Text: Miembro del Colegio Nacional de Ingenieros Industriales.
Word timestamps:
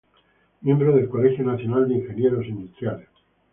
Miembro 0.61 0.95
del 0.95 1.07
Colegio 1.09 1.45
Nacional 1.45 1.87
de 1.87 1.93
Ingenieros 1.97 2.47
Industriales. 2.47 3.07